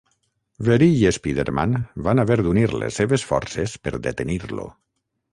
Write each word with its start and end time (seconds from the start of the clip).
Verí 0.67 0.85
i 1.01 1.09
Spiderman 1.17 1.75
van 2.07 2.21
haver 2.23 2.37
d'unir 2.47 2.63
les 2.83 2.97
seves 3.01 3.25
forces 3.33 3.75
per 3.83 3.93
detenir-lo. 4.07 4.67